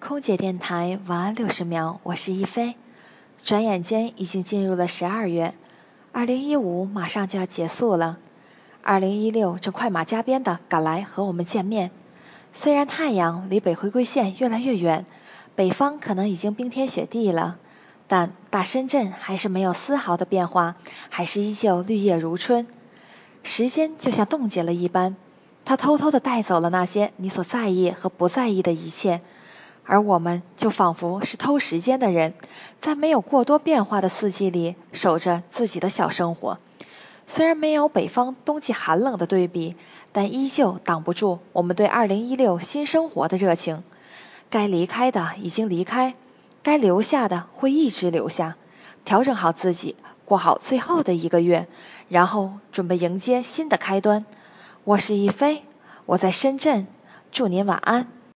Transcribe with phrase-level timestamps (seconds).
[0.00, 2.76] 空姐电台晚安六十秒，我是一飞。
[3.42, 5.54] 转眼间已经进入了十二月，
[6.12, 8.18] 二零一五马上就要结束了，
[8.82, 11.90] 二零一六正快马加鞭的赶来和我们见面。
[12.52, 15.04] 虽然太阳离北回归线越来越远，
[15.56, 17.58] 北方可能已经冰天雪地了，
[18.06, 20.76] 但大深圳还是没有丝毫的变化，
[21.10, 22.66] 还是依旧绿叶如春。
[23.42, 25.16] 时间就像冻结了一般，
[25.64, 29.20] 它偷偷的带走了那些你所在意和不在意的一切。
[29.90, 32.34] 而我们就仿佛是偷时间的人，
[32.78, 36.58] 在没有过多变化的四季里守着自己的小生活。
[37.26, 39.74] 虽然没有北方冬季寒冷的对比，
[40.12, 43.82] 但依旧挡不住我们对二零一六新生活的热情。
[44.50, 46.14] 该离开的已经离开，
[46.62, 48.56] 该留下的会一直留下。
[49.06, 51.66] 调整好自己，过好最后的一个月，
[52.10, 54.26] 然后准备迎接新的开端。
[54.84, 55.64] 我是一飞，
[56.04, 56.86] 我在深圳，
[57.32, 58.17] 祝您晚安。